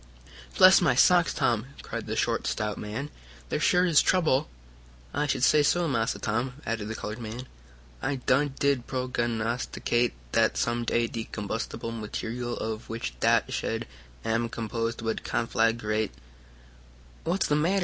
[0.57, 3.11] "Bless my socks, Tom!" cried the short, stout man.
[3.49, 4.49] "There sure is trouble!"
[5.13, 7.45] "I should say So, Massa Tom!" added the colored man.
[8.01, 13.85] "I done did prognosticate dat some day de combustible material of which dat shed
[14.25, 16.09] am composed would conflaggrate"
[17.23, 17.79] "What's the matter?"